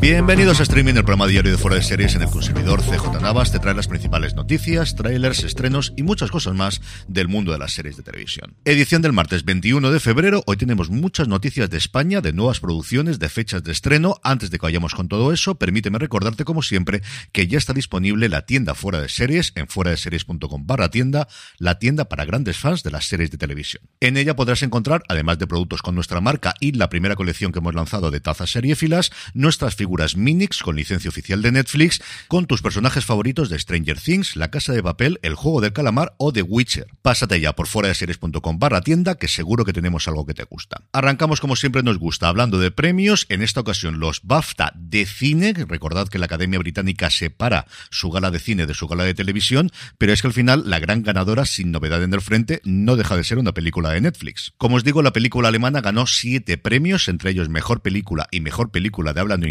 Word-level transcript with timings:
Bienvenidos 0.00 0.60
a 0.60 0.62
Streaming, 0.62 0.94
el 0.94 1.02
programa 1.02 1.26
diario 1.26 1.50
de 1.50 1.58
Fuera 1.58 1.74
de 1.74 1.82
Series 1.82 2.14
en 2.14 2.22
el 2.22 2.30
consumidor 2.30 2.80
CJ 2.82 3.20
Navas 3.20 3.50
te 3.50 3.58
trae 3.58 3.74
las 3.74 3.88
principales 3.88 4.36
noticias, 4.36 4.94
trailers, 4.94 5.42
estrenos 5.42 5.92
y 5.96 6.04
muchas 6.04 6.30
cosas 6.30 6.54
más 6.54 6.80
del 7.08 7.26
mundo 7.26 7.50
de 7.50 7.58
las 7.58 7.72
series 7.72 7.96
de 7.96 8.04
televisión. 8.04 8.54
Edición 8.64 9.02
del 9.02 9.12
martes 9.12 9.44
21 9.44 9.90
de 9.90 9.98
febrero, 9.98 10.44
hoy 10.46 10.56
tenemos 10.56 10.88
muchas 10.88 11.26
noticias 11.26 11.68
de 11.68 11.78
España, 11.78 12.20
de 12.20 12.32
nuevas 12.32 12.60
producciones, 12.60 13.18
de 13.18 13.28
fechas 13.28 13.64
de 13.64 13.72
estreno. 13.72 14.20
Antes 14.22 14.52
de 14.52 14.60
que 14.60 14.66
vayamos 14.66 14.94
con 14.94 15.08
todo 15.08 15.32
eso, 15.32 15.56
permíteme 15.56 15.98
recordarte 15.98 16.44
como 16.44 16.62
siempre 16.62 17.02
que 17.32 17.48
ya 17.48 17.58
está 17.58 17.72
disponible 17.72 18.28
la 18.28 18.46
tienda 18.46 18.76
Fuera 18.76 19.00
de 19.00 19.08
Series 19.08 19.50
en 19.56 19.66
fuera 19.66 19.90
de 19.90 19.96
series.com 19.96 20.64
barra 20.64 20.90
tienda, 20.90 21.26
la 21.58 21.80
tienda 21.80 22.04
para 22.04 22.24
grandes 22.24 22.56
fans 22.56 22.84
de 22.84 22.92
las 22.92 23.06
series 23.08 23.32
de 23.32 23.38
televisión. 23.38 23.82
En 23.98 24.16
ella 24.16 24.36
podrás 24.36 24.62
encontrar, 24.62 25.02
además 25.08 25.40
de 25.40 25.48
productos 25.48 25.82
con 25.82 25.96
nuestra 25.96 26.20
marca 26.20 26.54
y 26.60 26.70
la 26.70 26.88
primera 26.88 27.16
colección 27.16 27.50
que 27.50 27.58
hemos 27.58 27.74
lanzado 27.74 28.12
de 28.12 28.20
tazas 28.20 28.50
seriéfilas, 28.50 29.10
nuestras 29.34 29.74
figuras 29.74 29.87
Minix 30.16 30.62
con 30.62 30.76
licencia 30.76 31.08
oficial 31.08 31.42
de 31.42 31.52
Netflix, 31.52 32.00
con 32.28 32.46
tus 32.46 32.62
personajes 32.62 33.04
favoritos 33.04 33.48
de 33.48 33.58
Stranger 33.58 33.98
Things, 33.98 34.36
La 34.36 34.50
Casa 34.50 34.72
de 34.72 34.82
Papel, 34.82 35.18
El 35.22 35.34
Juego 35.34 35.60
del 35.60 35.72
Calamar 35.72 36.14
o 36.18 36.32
The 36.32 36.42
Witcher. 36.42 36.86
Pásate 37.02 37.40
ya 37.40 37.54
por 37.54 37.66
fuera 37.66 37.88
de 37.88 37.94
series.com 37.94 38.58
barra 38.58 38.80
tienda, 38.80 39.16
que 39.16 39.28
seguro 39.28 39.64
que 39.64 39.72
tenemos 39.72 40.08
algo 40.08 40.26
que 40.26 40.34
te 40.34 40.44
gusta. 40.44 40.82
Arrancamos 40.92 41.40
como 41.40 41.56
siempre 41.56 41.82
nos 41.82 41.98
gusta, 41.98 42.28
hablando 42.28 42.58
de 42.58 42.70
premios, 42.70 43.26
en 43.28 43.42
esta 43.42 43.60
ocasión 43.60 43.98
los 43.98 44.20
BAFTA 44.22 44.72
de 44.76 45.06
cine, 45.06 45.54
recordad 45.66 46.08
que 46.08 46.18
la 46.18 46.26
Academia 46.26 46.58
Británica 46.58 47.10
separa 47.10 47.66
su 47.90 48.10
gala 48.10 48.30
de 48.30 48.38
cine 48.38 48.66
de 48.66 48.74
su 48.74 48.86
gala 48.86 49.04
de 49.04 49.14
televisión, 49.14 49.70
pero 49.98 50.12
es 50.12 50.22
que 50.22 50.28
al 50.28 50.34
final 50.34 50.64
la 50.66 50.78
gran 50.78 51.02
ganadora, 51.02 51.44
sin 51.46 51.72
novedad 51.72 52.02
en 52.02 52.14
el 52.14 52.20
frente, 52.20 52.60
no 52.64 52.96
deja 52.96 53.16
de 53.16 53.24
ser 53.24 53.38
una 53.38 53.52
película 53.52 53.90
de 53.90 54.00
Netflix. 54.00 54.52
Como 54.58 54.76
os 54.76 54.84
digo, 54.84 55.02
la 55.02 55.12
película 55.12 55.48
alemana 55.48 55.80
ganó 55.80 56.06
siete 56.06 56.58
premios, 56.58 57.08
entre 57.08 57.30
ellos 57.30 57.48
Mejor 57.48 57.82
Película 57.82 58.28
y 58.30 58.40
Mejor 58.40 58.70
Película 58.70 59.12
de 59.12 59.20
habla 59.20 59.36
no 59.36 59.48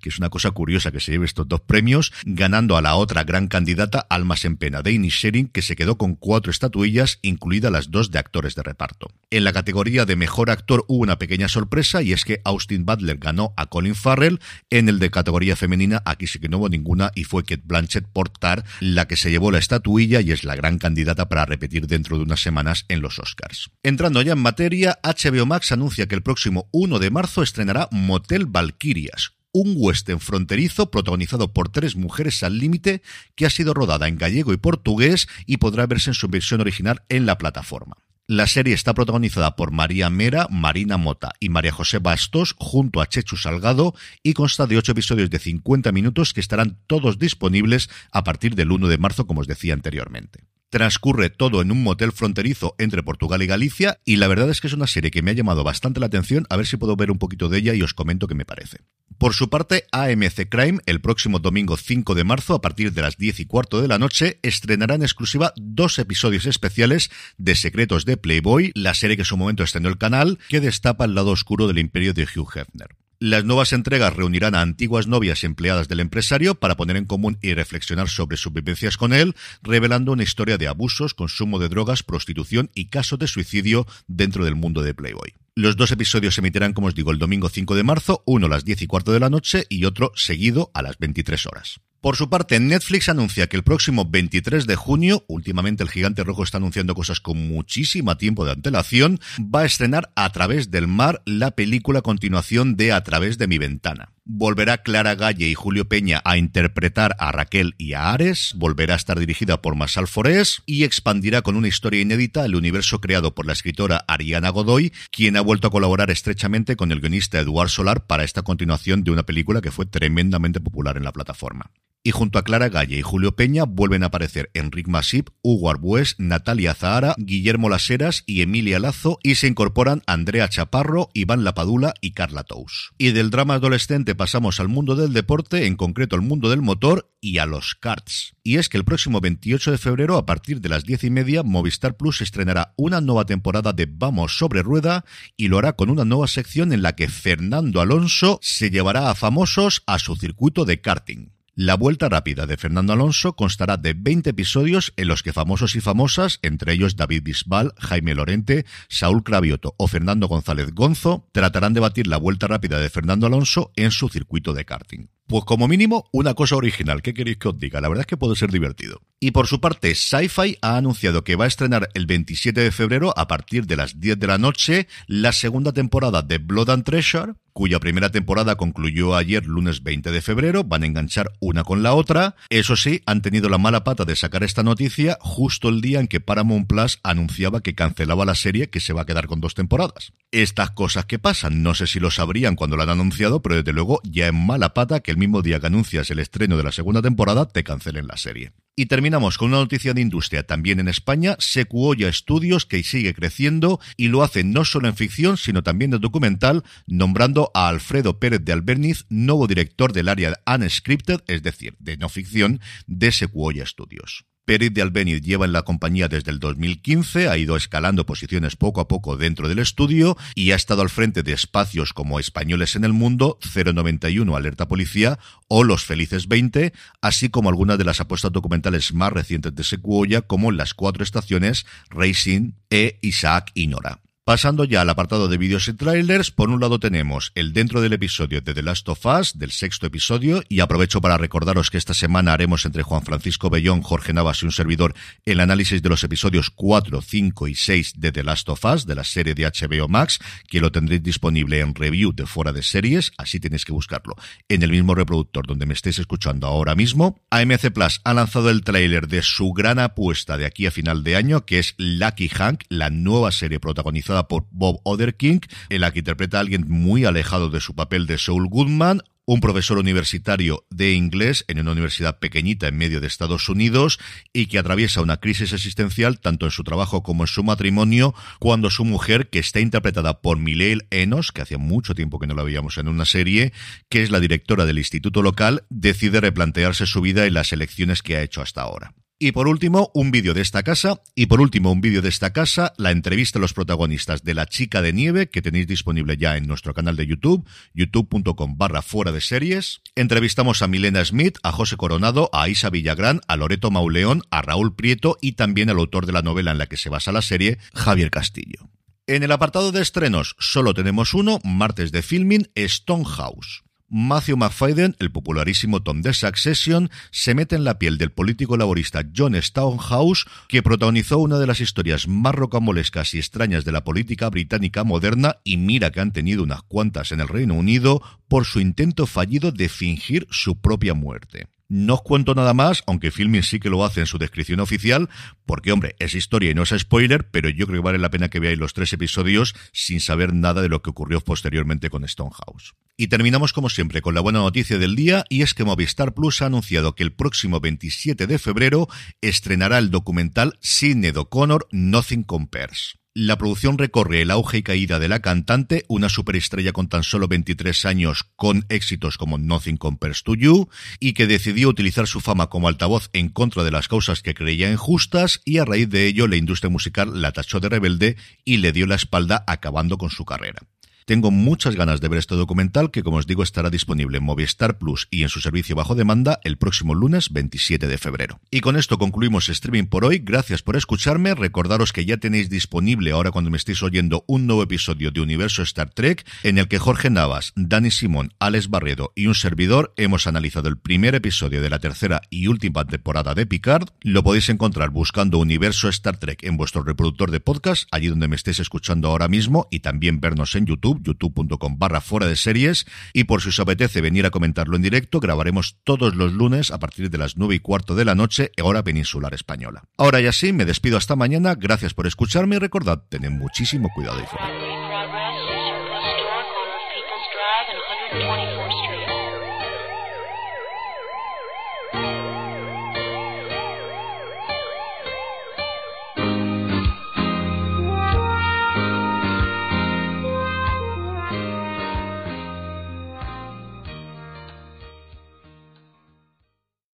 que 0.00 0.08
es 0.08 0.18
una 0.18 0.30
cosa 0.30 0.50
curiosa 0.50 0.92
que 0.92 1.00
se 1.00 1.12
lleve 1.12 1.26
estos 1.26 1.48
dos 1.48 1.60
premios, 1.60 2.12
ganando 2.24 2.76
a 2.76 2.82
la 2.82 2.94
otra 2.94 3.24
gran 3.24 3.48
candidata, 3.48 4.06
Almas 4.08 4.44
en 4.44 4.56
Pena, 4.56 4.82
de 4.82 4.98
Sharing, 4.98 5.48
que 5.48 5.62
se 5.62 5.76
quedó 5.76 5.96
con 5.96 6.14
cuatro 6.14 6.50
estatuillas, 6.50 7.18
incluidas 7.22 7.72
las 7.72 7.90
dos 7.90 8.10
de 8.10 8.18
actores 8.18 8.54
de 8.54 8.62
reparto. 8.62 9.10
En 9.30 9.44
la 9.44 9.52
categoría 9.52 10.04
de 10.04 10.16
Mejor 10.16 10.50
Actor 10.50 10.84
hubo 10.88 11.02
una 11.02 11.18
pequeña 11.18 11.48
sorpresa, 11.48 12.02
y 12.02 12.12
es 12.12 12.24
que 12.24 12.40
Austin 12.44 12.84
Butler 12.84 13.18
ganó 13.18 13.54
a 13.56 13.66
Colin 13.66 13.94
Farrell, 13.94 14.40
en 14.70 14.88
el 14.88 14.98
de 14.98 15.10
categoría 15.10 15.56
femenina 15.56 16.02
aquí 16.04 16.26
sí 16.26 16.38
que 16.38 16.48
no 16.48 16.58
hubo 16.58 16.68
ninguna, 16.68 17.12
y 17.14 17.24
fue 17.24 17.44
Kate 17.44 17.62
Blanchett 17.64 18.06
Portar 18.06 18.64
la 18.80 19.06
que 19.06 19.16
se 19.16 19.30
llevó 19.30 19.50
la 19.50 19.58
estatuilla 19.58 20.20
y 20.20 20.32
es 20.32 20.44
la 20.44 20.56
gran 20.56 20.78
candidata 20.78 21.28
para 21.28 21.46
repetir 21.46 21.86
dentro 21.86 22.16
de 22.16 22.24
unas 22.24 22.40
semanas 22.40 22.84
en 22.88 23.00
los 23.00 23.18
Oscars. 23.18 23.70
Entrando 23.82 24.22
ya 24.22 24.32
en 24.32 24.38
materia, 24.38 24.98
HBO 25.02 25.46
Max 25.46 25.72
anuncia 25.72 26.06
que 26.06 26.14
el 26.14 26.22
próximo 26.22 26.68
1 26.72 26.98
de 26.98 27.10
marzo 27.10 27.42
estrenará 27.42 27.88
Motel 27.90 28.46
Valkyrias, 28.46 29.32
un 29.52 29.74
western 29.76 30.20
fronterizo 30.20 30.90
protagonizado 30.90 31.52
por 31.52 31.68
tres 31.68 31.96
mujeres 31.96 32.42
al 32.42 32.58
límite 32.58 33.02
que 33.34 33.46
ha 33.46 33.50
sido 33.50 33.74
rodada 33.74 34.08
en 34.08 34.16
gallego 34.16 34.52
y 34.52 34.56
portugués 34.56 35.28
y 35.46 35.56
podrá 35.58 35.86
verse 35.86 36.10
en 36.10 36.14
su 36.14 36.28
versión 36.28 36.60
original 36.60 37.02
en 37.08 37.26
la 37.26 37.38
plataforma. 37.38 37.96
La 38.30 38.46
serie 38.46 38.74
está 38.74 38.94
protagonizada 38.94 39.56
por 39.56 39.72
María 39.72 40.08
Mera, 40.08 40.46
Marina 40.50 40.96
Mota 40.96 41.32
y 41.40 41.48
María 41.48 41.72
José 41.72 41.98
Bastos 41.98 42.54
junto 42.58 43.00
a 43.00 43.08
Chechu 43.08 43.36
Salgado 43.36 43.92
y 44.22 44.34
consta 44.34 44.68
de 44.68 44.78
ocho 44.78 44.92
episodios 44.92 45.30
de 45.30 45.40
50 45.40 45.90
minutos 45.90 46.32
que 46.32 46.38
estarán 46.38 46.78
todos 46.86 47.18
disponibles 47.18 47.90
a 48.12 48.22
partir 48.22 48.54
del 48.54 48.70
1 48.70 48.86
de 48.86 48.98
marzo, 48.98 49.26
como 49.26 49.40
os 49.40 49.48
decía 49.48 49.74
anteriormente. 49.74 50.44
Transcurre 50.68 51.30
todo 51.30 51.60
en 51.60 51.72
un 51.72 51.82
motel 51.82 52.12
fronterizo 52.12 52.76
entre 52.78 53.02
Portugal 53.02 53.42
y 53.42 53.48
Galicia 53.48 53.98
y 54.04 54.14
la 54.14 54.28
verdad 54.28 54.48
es 54.48 54.60
que 54.60 54.68
es 54.68 54.74
una 54.74 54.86
serie 54.86 55.10
que 55.10 55.22
me 55.22 55.32
ha 55.32 55.34
llamado 55.34 55.64
bastante 55.64 55.98
la 55.98 56.06
atención, 56.06 56.46
a 56.50 56.56
ver 56.56 56.68
si 56.68 56.76
puedo 56.76 56.94
ver 56.94 57.10
un 57.10 57.18
poquito 57.18 57.48
de 57.48 57.58
ella 57.58 57.74
y 57.74 57.82
os 57.82 57.94
comento 57.94 58.28
qué 58.28 58.36
me 58.36 58.44
parece. 58.44 58.78
Por 59.20 59.34
su 59.34 59.50
parte, 59.50 59.84
AMC 59.92 60.48
Crime, 60.48 60.80
el 60.86 61.02
próximo 61.02 61.40
domingo 61.40 61.76
5 61.76 62.14
de 62.14 62.24
marzo, 62.24 62.54
a 62.54 62.62
partir 62.62 62.94
de 62.94 63.02
las 63.02 63.18
10 63.18 63.40
y 63.40 63.44
cuarto 63.44 63.82
de 63.82 63.86
la 63.86 63.98
noche, 63.98 64.38
estrenará 64.40 64.94
en 64.94 65.02
exclusiva 65.02 65.52
dos 65.56 65.98
episodios 65.98 66.46
especiales 66.46 67.10
de 67.36 67.54
Secretos 67.54 68.06
de 68.06 68.16
Playboy, 68.16 68.72
la 68.74 68.94
serie 68.94 69.16
que 69.16 69.22
en 69.22 69.26
su 69.26 69.36
momento 69.36 69.62
estrenó 69.62 69.90
el 69.90 69.98
canal, 69.98 70.38
que 70.48 70.60
destapa 70.60 71.04
el 71.04 71.14
lado 71.14 71.32
oscuro 71.32 71.66
del 71.66 71.78
imperio 71.78 72.14
de 72.14 72.22
Hugh 72.22 72.48
Hefner. 72.54 72.96
Las 73.18 73.44
nuevas 73.44 73.74
entregas 73.74 74.16
reunirán 74.16 74.54
a 74.54 74.62
antiguas 74.62 75.06
novias 75.06 75.44
empleadas 75.44 75.86
del 75.86 76.00
empresario 76.00 76.54
para 76.54 76.78
poner 76.78 76.96
en 76.96 77.04
común 77.04 77.36
y 77.42 77.52
reflexionar 77.52 78.08
sobre 78.08 78.38
sus 78.38 78.54
vivencias 78.54 78.96
con 78.96 79.12
él, 79.12 79.36
revelando 79.62 80.12
una 80.12 80.22
historia 80.22 80.56
de 80.56 80.66
abusos, 80.66 81.12
consumo 81.12 81.58
de 81.58 81.68
drogas, 81.68 82.02
prostitución 82.02 82.70
y 82.74 82.86
casos 82.86 83.18
de 83.18 83.26
suicidio 83.26 83.86
dentro 84.06 84.46
del 84.46 84.54
mundo 84.54 84.82
de 84.82 84.94
Playboy. 84.94 85.34
Los 85.60 85.76
dos 85.76 85.92
episodios 85.92 86.34
se 86.34 86.40
emitirán, 86.40 86.72
como 86.72 86.86
os 86.86 86.94
digo, 86.94 87.10
el 87.10 87.18
domingo 87.18 87.50
5 87.50 87.74
de 87.74 87.82
marzo, 87.82 88.22
uno 88.24 88.46
a 88.46 88.48
las 88.48 88.64
10 88.64 88.80
y 88.80 88.86
cuarto 88.86 89.12
de 89.12 89.20
la 89.20 89.28
noche 89.28 89.66
y 89.68 89.84
otro 89.84 90.10
seguido 90.14 90.70
a 90.72 90.80
las 90.80 90.96
23 90.96 91.44
horas. 91.44 91.80
Por 92.00 92.16
su 92.16 92.30
parte, 92.30 92.58
Netflix 92.58 93.10
anuncia 93.10 93.46
que 93.46 93.58
el 93.58 93.62
próximo 93.62 94.06
23 94.06 94.66
de 94.66 94.74
junio, 94.74 95.22
últimamente 95.28 95.82
el 95.82 95.90
gigante 95.90 96.24
rojo 96.24 96.44
está 96.44 96.56
anunciando 96.56 96.94
cosas 96.94 97.20
con 97.20 97.46
muchísimo 97.46 98.16
tiempo 98.16 98.46
de 98.46 98.52
antelación, 98.52 99.20
va 99.38 99.60
a 99.60 99.66
estrenar 99.66 100.10
A 100.16 100.32
través 100.32 100.70
del 100.70 100.88
mar 100.88 101.20
la 101.26 101.50
película 101.50 102.00
continuación 102.00 102.76
de 102.76 102.92
A 102.92 103.04
través 103.04 103.36
de 103.36 103.46
mi 103.46 103.58
ventana. 103.58 104.14
Volverá 104.24 104.78
Clara 104.82 105.14
Galle 105.14 105.48
y 105.48 105.54
Julio 105.54 105.88
Peña 105.88 106.20
a 106.24 106.36
interpretar 106.36 107.16
a 107.18 107.32
Raquel 107.32 107.74
y 107.78 107.94
a 107.94 108.12
Ares, 108.12 108.52
volverá 108.54 108.94
a 108.94 108.96
estar 108.96 109.18
dirigida 109.18 109.62
por 109.62 109.76
Masal 109.76 110.08
Forés 110.08 110.62
y 110.66 110.84
expandirá 110.84 111.40
con 111.42 111.56
una 111.56 111.68
historia 111.68 112.02
inédita 112.02 112.44
el 112.44 112.54
universo 112.54 113.00
creado 113.00 113.34
por 113.34 113.46
la 113.46 113.54
escritora 113.54 114.04
Ariana 114.06 114.50
Godoy, 114.50 114.92
quien 115.10 115.36
ha 115.36 115.40
vuelto 115.40 115.68
a 115.68 115.70
colaborar 115.70 116.10
estrechamente 116.10 116.76
con 116.76 116.92
el 116.92 117.00
guionista 117.00 117.40
Eduard 117.40 117.70
Solar 117.70 118.06
para 118.06 118.24
esta 118.24 118.42
continuación 118.42 119.04
de 119.04 119.10
una 119.10 119.24
película 119.24 119.62
que 119.62 119.70
fue 119.70 119.86
tremendamente 119.86 120.60
popular 120.60 120.96
en 120.98 121.04
la 121.04 121.12
plataforma. 121.12 121.70
Y 122.02 122.12
junto 122.12 122.38
a 122.38 122.44
Clara 122.44 122.70
Galle 122.70 122.98
y 122.98 123.02
Julio 123.02 123.36
Peña 123.36 123.64
vuelven 123.64 124.02
a 124.02 124.06
aparecer 124.06 124.50
Enric 124.54 124.88
Masip, 124.88 125.28
Hugo 125.42 125.68
Arbues, 125.68 126.14
Natalia 126.16 126.72
Zahara, 126.72 127.14
Guillermo 127.18 127.68
Laseras 127.68 128.24
y 128.26 128.40
Emilia 128.40 128.78
Lazo 128.78 129.18
y 129.22 129.34
se 129.34 129.48
incorporan 129.48 130.02
Andrea 130.06 130.48
Chaparro, 130.48 131.10
Iván 131.12 131.44
Lapadula 131.44 131.92
y 132.00 132.12
Carla 132.12 132.44
Tous. 132.44 132.92
Y 132.96 133.10
del 133.10 133.28
drama 133.28 133.54
adolescente 133.54 134.14
pasamos 134.14 134.60
al 134.60 134.68
mundo 134.68 134.96
del 134.96 135.12
deporte, 135.12 135.66
en 135.66 135.76
concreto 135.76 136.16
al 136.16 136.22
mundo 136.22 136.48
del 136.48 136.62
motor 136.62 137.12
y 137.20 137.36
a 137.36 137.44
los 137.44 137.74
karts. 137.74 138.34
Y 138.42 138.56
es 138.56 138.70
que 138.70 138.78
el 138.78 138.86
próximo 138.86 139.20
28 139.20 139.70
de 139.70 139.78
febrero, 139.78 140.16
a 140.16 140.24
partir 140.24 140.62
de 140.62 140.70
las 140.70 140.84
diez 140.84 141.04
y 141.04 141.10
media, 141.10 141.42
Movistar 141.42 141.98
Plus 141.98 142.22
estrenará 142.22 142.72
una 142.78 143.02
nueva 143.02 143.26
temporada 143.26 143.74
de 143.74 143.86
Vamos 143.86 144.38
sobre 144.38 144.62
Rueda 144.62 145.04
y 145.36 145.48
lo 145.48 145.58
hará 145.58 145.74
con 145.74 145.90
una 145.90 146.06
nueva 146.06 146.28
sección 146.28 146.72
en 146.72 146.80
la 146.80 146.96
que 146.96 147.08
Fernando 147.08 147.82
Alonso 147.82 148.38
se 148.40 148.70
llevará 148.70 149.10
a 149.10 149.14
famosos 149.14 149.82
a 149.86 149.98
su 149.98 150.16
circuito 150.16 150.64
de 150.64 150.80
karting. 150.80 151.39
La 151.54 151.74
vuelta 151.74 152.08
rápida 152.08 152.46
de 152.46 152.56
Fernando 152.56 152.92
Alonso 152.92 153.34
constará 153.34 153.76
de 153.76 153.92
20 153.92 154.30
episodios 154.30 154.92
en 154.96 155.08
los 155.08 155.22
que 155.22 155.32
famosos 155.32 155.74
y 155.74 155.80
famosas, 155.80 156.38
entre 156.42 156.72
ellos 156.72 156.96
David 156.96 157.24
Bisbal, 157.24 157.74
Jaime 157.76 158.14
Lorente, 158.14 158.64
Saúl 158.88 159.24
Cravioto 159.24 159.74
o 159.76 159.88
Fernando 159.88 160.28
González 160.28 160.72
Gonzo, 160.72 161.28
tratarán 161.32 161.74
de 161.74 161.80
batir 161.80 162.06
la 162.06 162.18
vuelta 162.18 162.46
rápida 162.46 162.78
de 162.78 162.88
Fernando 162.88 163.26
Alonso 163.26 163.72
en 163.76 163.90
su 163.90 164.08
circuito 164.08 164.54
de 164.54 164.64
karting. 164.64 165.08
Pues 165.26 165.44
como 165.44 165.68
mínimo, 165.68 166.08
una 166.12 166.34
cosa 166.34 166.56
original. 166.56 167.02
¿Qué 167.02 167.14
queréis 167.14 167.36
que 167.36 167.48
os 167.48 167.58
diga? 167.58 167.80
La 167.80 167.88
verdad 167.88 168.02
es 168.02 168.06
que 168.06 168.16
puede 168.16 168.34
ser 168.34 168.50
divertido. 168.50 169.02
Y 169.20 169.30
por 169.30 169.46
su 169.46 169.60
parte, 169.60 169.94
Sci-Fi 169.94 170.58
ha 170.60 170.76
anunciado 170.76 171.22
que 171.22 171.36
va 171.36 171.44
a 171.44 171.48
estrenar 171.48 171.88
el 171.94 172.06
27 172.06 172.60
de 172.60 172.72
febrero, 172.72 173.16
a 173.16 173.28
partir 173.28 173.66
de 173.66 173.76
las 173.76 174.00
10 174.00 174.18
de 174.18 174.26
la 174.26 174.38
noche, 174.38 174.88
la 175.06 175.32
segunda 175.32 175.72
temporada 175.72 176.22
de 176.22 176.38
Blood 176.38 176.70
and 176.70 176.84
Treasure, 176.84 177.34
cuya 177.52 177.80
primera 177.80 178.10
temporada 178.10 178.56
concluyó 178.56 179.16
ayer 179.16 179.46
lunes 179.46 179.82
20 179.82 180.10
de 180.10 180.22
febrero, 180.22 180.64
van 180.64 180.82
a 180.82 180.86
enganchar 180.86 181.32
una 181.40 181.64
con 181.64 181.82
la 181.82 181.94
otra. 181.94 182.36
Eso 182.48 182.76
sí, 182.76 183.02
han 183.06 183.22
tenido 183.22 183.48
la 183.48 183.58
mala 183.58 183.84
pata 183.84 184.04
de 184.04 184.16
sacar 184.16 184.42
esta 184.42 184.62
noticia 184.62 185.18
justo 185.20 185.68
el 185.68 185.80
día 185.80 186.00
en 186.00 186.08
que 186.08 186.20
Paramount 186.20 186.66
Plus 186.66 186.98
anunciaba 187.02 187.60
que 187.60 187.74
cancelaba 187.74 188.24
la 188.24 188.34
serie 188.34 188.70
que 188.70 188.80
se 188.80 188.92
va 188.92 189.02
a 189.02 189.06
quedar 189.06 189.26
con 189.26 189.40
dos 189.40 189.54
temporadas. 189.54 190.12
Estas 190.30 190.70
cosas 190.70 191.06
que 191.06 191.18
pasan, 191.18 191.62
no 191.62 191.74
sé 191.74 191.86
si 191.86 192.00
lo 192.00 192.10
sabrían 192.10 192.56
cuando 192.56 192.76
lo 192.76 192.82
han 192.82 192.90
anunciado, 192.90 193.42
pero 193.42 193.56
desde 193.56 193.72
luego 193.72 194.00
ya 194.04 194.26
es 194.26 194.34
mala 194.34 194.74
pata 194.74 195.00
que 195.00 195.10
el 195.10 195.16
mismo 195.16 195.42
día 195.42 195.60
que 195.60 195.66
anuncias 195.66 196.10
el 196.10 196.18
estreno 196.18 196.56
de 196.56 196.64
la 196.64 196.72
segunda 196.72 197.02
temporada 197.02 197.46
te 197.46 197.64
cancelen 197.64 198.06
la 198.06 198.16
serie. 198.16 198.52
Y 198.76 198.86
terminamos 198.86 199.36
con 199.36 199.48
una 199.48 199.58
noticia 199.58 199.92
de 199.92 200.00
industria 200.00 200.46
también 200.46 200.80
en 200.80 200.88
España, 200.88 201.36
Secuoya 201.38 202.12
Studios, 202.12 202.66
que 202.66 202.82
sigue 202.82 203.14
creciendo 203.14 203.80
y 203.96 204.08
lo 204.08 204.22
hace 204.22 204.44
no 204.44 204.64
solo 204.64 204.88
en 204.88 204.96
ficción, 204.96 205.36
sino 205.36 205.62
también 205.62 205.90
de 205.90 205.98
documental, 205.98 206.64
nombrando 206.86 207.50
a 207.54 207.68
Alfredo 207.68 208.18
Pérez 208.18 208.44
de 208.44 208.52
Alberniz 208.52 209.06
nuevo 209.08 209.46
director 209.46 209.92
del 209.92 210.08
área 210.08 210.40
unscripted, 210.46 211.20
es 211.26 211.42
decir, 211.42 211.76
de 211.78 211.96
no 211.96 212.08
ficción, 212.08 212.60
de 212.86 213.12
Secuoya 213.12 213.66
Studios. 213.66 214.29
Pérez 214.50 214.74
de 214.74 214.82
Albeniz 214.82 215.22
lleva 215.22 215.44
en 215.44 215.52
la 215.52 215.62
compañía 215.62 216.08
desde 216.08 216.32
el 216.32 216.40
2015, 216.40 217.28
ha 217.28 217.38
ido 217.38 217.54
escalando 217.54 218.04
posiciones 218.04 218.56
poco 218.56 218.80
a 218.80 218.88
poco 218.88 219.16
dentro 219.16 219.46
del 219.48 219.60
estudio 219.60 220.16
y 220.34 220.50
ha 220.50 220.56
estado 220.56 220.82
al 220.82 220.90
frente 220.90 221.22
de 221.22 221.32
espacios 221.32 221.92
como 221.92 222.18
Españoles 222.18 222.74
en 222.74 222.82
el 222.82 222.92
Mundo, 222.92 223.38
091 223.54 224.34
Alerta 224.34 224.66
Policía 224.66 225.20
o 225.46 225.62
Los 225.62 225.84
Felices 225.84 226.26
20, 226.26 226.72
así 227.00 227.28
como 227.28 227.48
algunas 227.48 227.78
de 227.78 227.84
las 227.84 228.00
apuestas 228.00 228.32
documentales 228.32 228.92
más 228.92 229.12
recientes 229.12 229.54
de 229.54 229.62
Secuoya 229.62 230.22
como 230.22 230.50
Las 230.50 230.74
Cuatro 230.74 231.04
Estaciones, 231.04 231.64
Racing 231.88 232.54
e 232.70 232.98
Isaac 233.02 233.52
y 233.54 233.68
Nora. 233.68 234.00
Pasando 234.30 234.62
ya 234.62 234.82
al 234.82 234.88
apartado 234.88 235.26
de 235.26 235.38
vídeos 235.38 235.66
y 235.66 235.72
trailers, 235.72 236.30
por 236.30 236.50
un 236.50 236.60
lado 236.60 236.78
tenemos 236.78 237.32
el 237.34 237.52
dentro 237.52 237.80
del 237.80 237.94
episodio 237.94 238.40
de 238.40 238.54
The 238.54 238.62
Last 238.62 238.88
of 238.88 239.04
Us, 239.04 239.36
del 239.36 239.50
sexto 239.50 239.88
episodio, 239.88 240.44
y 240.48 240.60
aprovecho 240.60 241.00
para 241.00 241.18
recordaros 241.18 241.68
que 241.68 241.78
esta 241.78 241.94
semana 241.94 242.32
haremos 242.32 242.64
entre 242.64 242.84
Juan 242.84 243.02
Francisco 243.02 243.50
Bellón, 243.50 243.82
Jorge 243.82 244.12
Navas 244.12 244.40
y 244.40 244.46
un 244.46 244.52
servidor 244.52 244.94
el 245.24 245.40
análisis 245.40 245.82
de 245.82 245.88
los 245.88 246.04
episodios 246.04 246.50
4, 246.50 247.02
5 247.02 247.48
y 247.48 247.56
6 247.56 247.94
de 247.96 248.12
The 248.12 248.22
Last 248.22 248.48
of 248.50 248.64
Us, 248.66 248.86
de 248.86 248.94
la 248.94 249.02
serie 249.02 249.34
de 249.34 249.50
HBO 249.50 249.88
Max, 249.88 250.20
que 250.46 250.60
lo 250.60 250.70
tendréis 250.70 251.02
disponible 251.02 251.58
en 251.58 251.74
review 251.74 252.12
de 252.12 252.24
fuera 252.24 252.52
de 252.52 252.62
series, 252.62 253.10
así 253.18 253.40
tenéis 253.40 253.64
que 253.64 253.72
buscarlo, 253.72 254.14
en 254.48 254.62
el 254.62 254.70
mismo 254.70 254.94
reproductor 254.94 255.44
donde 255.44 255.66
me 255.66 255.74
estéis 255.74 255.98
escuchando 255.98 256.46
ahora 256.46 256.76
mismo. 256.76 257.20
AMC 257.30 257.72
Plus 257.72 258.00
ha 258.04 258.14
lanzado 258.14 258.50
el 258.50 258.62
tráiler 258.62 259.08
de 259.08 259.22
su 259.22 259.52
gran 259.52 259.80
apuesta 259.80 260.38
de 260.38 260.46
aquí 260.46 260.66
a 260.66 260.70
final 260.70 261.02
de 261.02 261.16
año, 261.16 261.44
que 261.44 261.58
es 261.58 261.74
Lucky 261.78 262.28
Hank, 262.28 262.62
la 262.68 262.90
nueva 262.90 263.32
serie 263.32 263.58
protagonizada 263.58 264.19
por 264.28 264.46
Bob 264.50 264.80
Oderking, 264.84 265.40
en 265.68 265.80
la 265.80 265.92
que 265.92 266.00
interpreta 266.00 266.38
a 266.38 266.40
alguien 266.40 266.66
muy 266.68 267.04
alejado 267.04 267.50
de 267.50 267.60
su 267.60 267.74
papel 267.74 268.06
de 268.06 268.18
Saul 268.18 268.48
Goodman, 268.48 269.02
un 269.32 269.40
profesor 269.40 269.78
universitario 269.78 270.66
de 270.70 270.92
inglés 270.92 271.44
en 271.46 271.60
una 271.60 271.70
universidad 271.70 272.18
pequeñita 272.18 272.66
en 272.66 272.76
medio 272.76 273.00
de 273.00 273.06
Estados 273.06 273.48
Unidos 273.48 274.00
y 274.32 274.46
que 274.46 274.58
atraviesa 274.58 275.02
una 275.02 275.18
crisis 275.18 275.52
existencial 275.52 276.18
tanto 276.18 276.46
en 276.46 276.50
su 276.50 276.64
trabajo 276.64 277.04
como 277.04 277.22
en 277.22 277.28
su 277.28 277.44
matrimonio 277.44 278.12
cuando 278.40 278.70
su 278.70 278.84
mujer, 278.84 279.28
que 279.30 279.38
está 279.38 279.60
interpretada 279.60 280.20
por 280.20 280.38
Mileel 280.38 280.88
Enos, 280.90 281.30
que 281.30 281.42
hacía 281.42 281.58
mucho 281.58 281.94
tiempo 281.94 282.18
que 282.18 282.26
no 282.26 282.34
la 282.34 282.42
veíamos 282.42 282.76
en 282.78 282.88
una 282.88 283.04
serie, 283.04 283.52
que 283.88 284.02
es 284.02 284.10
la 284.10 284.18
directora 284.18 284.66
del 284.66 284.78
instituto 284.78 285.22
local, 285.22 285.62
decide 285.70 286.20
replantearse 286.20 286.86
su 286.86 287.00
vida 287.00 287.24
y 287.24 287.30
las 287.30 287.52
elecciones 287.52 288.02
que 288.02 288.16
ha 288.16 288.22
hecho 288.22 288.42
hasta 288.42 288.62
ahora. 288.62 288.94
Y 289.22 289.32
por 289.32 289.48
último, 289.48 289.90
un 289.92 290.10
vídeo 290.10 290.32
de 290.32 290.40
esta 290.40 290.62
casa. 290.62 291.02
Y 291.14 291.26
por 291.26 291.42
último, 291.42 291.70
un 291.70 291.82
vídeo 291.82 292.00
de 292.00 292.08
esta 292.08 292.32
casa, 292.32 292.72
la 292.78 292.90
entrevista 292.90 293.38
a 293.38 293.42
los 293.42 293.52
protagonistas 293.52 294.24
de 294.24 294.32
La 294.32 294.46
Chica 294.46 294.80
de 294.80 294.94
Nieve, 294.94 295.28
que 295.28 295.42
tenéis 295.42 295.66
disponible 295.66 296.16
ya 296.16 296.38
en 296.38 296.46
nuestro 296.46 296.72
canal 296.72 296.96
de 296.96 297.06
YouTube, 297.06 297.46
youtube.com 297.74 298.56
barra 298.56 298.80
fuera 298.80 299.12
de 299.12 299.20
series. 299.20 299.82
Entrevistamos 299.94 300.62
a 300.62 300.68
Milena 300.68 301.04
Smith, 301.04 301.36
a 301.42 301.52
José 301.52 301.76
Coronado, 301.76 302.30
a 302.32 302.48
Isa 302.48 302.70
Villagrán, 302.70 303.20
a 303.28 303.36
Loreto 303.36 303.70
Mauleón, 303.70 304.22
a 304.30 304.40
Raúl 304.40 304.74
Prieto 304.74 305.18
y 305.20 305.32
también 305.32 305.68
al 305.68 305.76
autor 305.76 306.06
de 306.06 306.14
la 306.14 306.22
novela 306.22 306.52
en 306.52 306.58
la 306.58 306.66
que 306.66 306.78
se 306.78 306.88
basa 306.88 307.12
la 307.12 307.20
serie, 307.20 307.58
Javier 307.74 308.10
Castillo. 308.10 308.70
En 309.06 309.22
el 309.22 309.32
apartado 309.32 309.70
de 309.70 309.82
estrenos 309.82 310.34
solo 310.38 310.72
tenemos 310.72 311.12
uno, 311.12 311.40
martes 311.44 311.92
de 311.92 312.00
filming, 312.00 312.48
Stonehouse. 312.56 313.64
Matthew 313.92 314.36
McFadden, 314.36 314.94
el 315.00 315.10
popularísimo 315.10 315.82
Tom 315.82 316.00
de 316.00 316.14
Succession, 316.14 316.90
se 317.10 317.34
mete 317.34 317.56
en 317.56 317.64
la 317.64 317.80
piel 317.80 317.98
del 317.98 318.12
político 318.12 318.56
laborista 318.56 319.04
John 319.14 319.34
Stonehouse, 319.34 320.26
que 320.46 320.62
protagonizó 320.62 321.18
una 321.18 321.40
de 321.40 321.48
las 321.48 321.60
historias 321.60 322.06
más 322.06 322.36
rocambolescas 322.36 323.14
y 323.14 323.18
extrañas 323.18 323.64
de 323.64 323.72
la 323.72 323.82
política 323.82 324.30
británica 324.30 324.84
moderna, 324.84 325.38
y 325.42 325.56
mira 325.56 325.90
que 325.90 326.00
han 326.00 326.12
tenido 326.12 326.44
unas 326.44 326.62
cuantas 326.62 327.10
en 327.10 327.18
el 327.18 327.26
Reino 327.26 327.54
Unido, 327.54 328.00
por 328.28 328.44
su 328.44 328.60
intento 328.60 329.08
fallido 329.08 329.50
de 329.50 329.68
fingir 329.68 330.28
su 330.30 330.60
propia 330.60 330.94
muerte. 330.94 331.48
No 331.68 331.94
os 331.94 332.02
cuento 332.02 332.36
nada 332.36 332.54
más, 332.54 332.84
aunque 332.86 333.10
Filming 333.10 333.42
sí 333.42 333.58
que 333.58 333.70
lo 333.70 333.84
hace 333.84 334.00
en 334.00 334.06
su 334.06 334.18
descripción 334.18 334.60
oficial, 334.60 335.08
porque, 335.46 335.72
hombre, 335.72 335.96
es 335.98 336.14
historia 336.14 336.52
y 336.52 336.54
no 336.54 336.62
es 336.62 336.74
spoiler, 336.76 337.28
pero 337.30 337.48
yo 337.48 337.66
creo 337.66 337.80
que 337.80 337.86
vale 337.86 337.98
la 337.98 338.10
pena 338.10 338.28
que 338.28 338.40
veáis 338.40 338.58
los 338.58 338.72
tres 338.72 338.92
episodios 338.92 339.54
sin 339.72 340.00
saber 340.00 340.32
nada 340.32 340.62
de 340.62 340.68
lo 340.68 340.80
que 340.80 340.90
ocurrió 340.90 341.20
posteriormente 341.20 341.90
con 341.90 342.06
Stonehouse. 342.06 342.74
Y 343.00 343.08
terminamos, 343.08 343.54
como 343.54 343.70
siempre, 343.70 344.02
con 344.02 344.14
la 344.14 344.20
buena 344.20 344.40
noticia 344.40 344.76
del 344.76 344.94
día, 344.94 345.24
y 345.30 345.40
es 345.40 345.54
que 345.54 345.64
Movistar 345.64 346.12
Plus 346.12 346.42
ha 346.42 346.46
anunciado 346.46 346.94
que 346.94 347.02
el 347.02 347.14
próximo 347.14 347.58
27 347.58 348.26
de 348.26 348.38
febrero 348.38 348.88
estrenará 349.22 349.78
el 349.78 349.90
documental 349.90 350.58
Sidney 350.60 351.10
O'Connor 351.16 351.66
Nothing 351.70 352.24
Compares. 352.24 352.98
La 353.14 353.38
producción 353.38 353.78
recorre 353.78 354.20
el 354.20 354.30
auge 354.30 354.58
y 354.58 354.62
caída 354.62 354.98
de 354.98 355.08
la 355.08 355.20
cantante, 355.20 355.86
una 355.88 356.10
superestrella 356.10 356.72
con 356.74 356.90
tan 356.90 357.02
solo 357.02 357.26
23 357.26 357.86
años, 357.86 358.26
con 358.36 358.66
éxitos 358.68 359.16
como 359.16 359.38
Nothing 359.38 359.78
Compares 359.78 360.22
to 360.22 360.34
You, 360.34 360.68
y 360.98 361.14
que 361.14 361.26
decidió 361.26 361.70
utilizar 361.70 362.06
su 362.06 362.20
fama 362.20 362.48
como 362.50 362.68
altavoz 362.68 363.08
en 363.14 363.30
contra 363.30 363.64
de 363.64 363.70
las 363.70 363.88
causas 363.88 364.20
que 364.20 364.34
creía 364.34 364.70
injustas, 364.70 365.40
y 365.46 365.56
a 365.56 365.64
raíz 365.64 365.88
de 365.88 366.06
ello 366.06 366.26
la 366.26 366.36
industria 366.36 366.68
musical 366.68 367.22
la 367.22 367.32
tachó 367.32 367.60
de 367.60 367.70
rebelde 367.70 368.16
y 368.44 368.58
le 368.58 368.72
dio 368.72 368.86
la 368.86 368.96
espalda 368.96 369.42
acabando 369.46 369.96
con 369.96 370.10
su 370.10 370.26
carrera. 370.26 370.60
Tengo 371.06 371.30
muchas 371.30 371.76
ganas 371.76 372.00
de 372.00 372.08
ver 372.08 372.18
este 372.18 372.34
documental 372.34 372.90
que, 372.90 373.02
como 373.02 373.16
os 373.16 373.26
digo, 373.26 373.42
estará 373.42 373.70
disponible 373.70 374.18
en 374.18 374.24
Movistar 374.24 374.78
Plus 374.78 375.08
y 375.10 375.22
en 375.22 375.28
su 375.28 375.40
servicio 375.40 375.76
bajo 375.76 375.94
demanda 375.94 376.40
el 376.44 376.56
próximo 376.56 376.94
lunes 376.94 377.30
27 377.32 377.86
de 377.86 377.98
febrero. 377.98 378.40
Y 378.50 378.60
con 378.60 378.76
esto 378.76 378.98
concluimos 378.98 379.48
streaming 379.48 379.86
por 379.86 380.04
hoy. 380.04 380.18
Gracias 380.18 380.62
por 380.62 380.76
escucharme. 380.76 381.34
Recordaros 381.34 381.92
que 381.92 382.04
ya 382.04 382.16
tenéis 382.16 382.50
disponible 382.50 383.12
ahora 383.12 383.30
cuando 383.30 383.50
me 383.50 383.56
estéis 383.56 383.82
oyendo 383.82 384.24
un 384.26 384.46
nuevo 384.46 384.62
episodio 384.62 385.10
de 385.10 385.20
Universo 385.20 385.62
Star 385.62 385.90
Trek 385.90 386.26
en 386.42 386.58
el 386.58 386.68
que 386.68 386.78
Jorge 386.78 387.10
Navas, 387.10 387.52
Dani 387.56 387.90
Simón, 387.90 388.34
Alex 388.38 388.68
Barredo 388.68 389.12
y 389.14 389.26
un 389.26 389.34
servidor 389.34 389.92
hemos 389.96 390.26
analizado 390.26 390.68
el 390.68 390.78
primer 390.78 391.14
episodio 391.14 391.62
de 391.62 391.70
la 391.70 391.78
tercera 391.78 392.22
y 392.30 392.46
última 392.46 392.84
temporada 392.84 393.34
de 393.34 393.46
Picard. 393.46 393.88
Lo 394.02 394.22
podéis 394.22 394.48
encontrar 394.48 394.90
buscando 394.90 395.38
Universo 395.38 395.88
Star 395.88 396.16
Trek 396.18 396.42
en 396.44 396.56
vuestro 396.56 396.82
reproductor 396.82 397.30
de 397.30 397.40
podcast, 397.40 397.88
allí 397.90 398.08
donde 398.08 398.28
me 398.28 398.36
estéis 398.36 398.60
escuchando 398.60 399.08
ahora 399.08 399.28
mismo 399.28 399.68
y 399.70 399.80
también 399.80 400.20
vernos 400.20 400.54
en 400.54 400.66
YouTube 400.66 400.89
youtube.com 401.00 401.78
barra 401.78 402.00
de 402.00 402.36
series 402.36 402.86
y 403.12 403.24
por 403.24 403.42
si 403.42 403.50
os 403.50 403.60
apetece 403.60 404.00
venir 404.00 404.26
a 404.26 404.30
comentarlo 404.30 404.76
en 404.76 404.82
directo, 404.82 405.20
grabaremos 405.20 405.76
todos 405.84 406.14
los 406.14 406.32
lunes 406.32 406.70
a 406.70 406.78
partir 406.78 407.10
de 407.10 407.18
las 407.18 407.36
nueve 407.36 407.56
y 407.56 407.60
cuarto 407.60 407.94
de 407.94 408.04
la 408.04 408.14
noche, 408.14 408.52
hora 408.62 408.82
peninsular 408.82 409.34
española. 409.34 409.84
Ahora 409.96 410.20
ya 410.20 410.32
sí, 410.32 410.52
me 410.52 410.64
despido 410.64 410.96
hasta 410.96 411.16
mañana, 411.16 411.54
gracias 411.54 411.94
por 411.94 412.06
escucharme 412.06 412.56
y 412.56 412.58
recordad, 412.58 413.02
tened 413.08 413.30
muchísimo 413.30 413.90
cuidado 413.94 414.20
y 414.20 414.26
fuera. 414.26 414.69